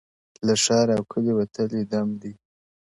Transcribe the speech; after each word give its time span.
له 0.45 0.53
ښار 0.63 0.87
او 0.97 1.01
کلي 1.11 1.33
وتلی 1.37 1.81
دم 1.91 2.07
دی- 2.21 2.33